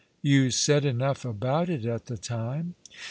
"You 0.33 0.49
said 0.49 0.83
enough 0.83 1.25
about 1.25 1.69
it 1.69 1.85
at 1.85 2.07
the 2.07 2.17
time." 2.17 2.73